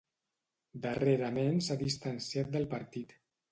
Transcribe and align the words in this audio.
Darrerament 0.85 1.63
s'ha 1.67 1.79
distanciat 1.83 2.53
del 2.59 2.69
partit. 2.75 3.17